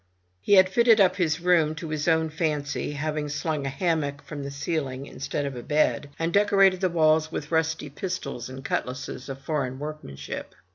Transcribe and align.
He 0.41 0.53
had 0.53 0.67
fitted 0.67 0.99
up 0.99 1.17
his 1.17 1.39
room 1.39 1.75
to 1.75 1.89
his 1.89 2.07
own 2.07 2.31
fancy, 2.31 2.93
having 2.93 3.29
slung 3.29 3.67
a 3.67 3.69
hammock 3.69 4.23
from 4.23 4.41
the 4.41 4.49
ceiling 4.49 5.05
instead 5.05 5.45
of 5.45 5.55
a 5.55 5.61
bed, 5.61 6.09
and 6.17 6.33
decorated 6.33 6.81
the 6.81 6.89
walls 6.89 7.31
with 7.31 7.51
rusty 7.51 7.91
pistols 7.91 8.49
and 8.49 8.65
cutlasses 8.65 9.29
of 9.29 9.37
foreign 9.41 9.77
workmanship. 9.77 10.55